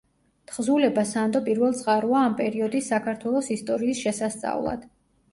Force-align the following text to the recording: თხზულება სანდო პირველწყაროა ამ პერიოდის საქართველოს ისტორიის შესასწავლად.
თხზულება 0.51 1.01
სანდო 1.09 1.41
პირველწყაროა 1.49 2.21
ამ 2.29 2.37
პერიოდის 2.39 2.87
საქართველოს 2.93 3.49
ისტორიის 3.57 4.01
შესასწავლად. 4.07 4.89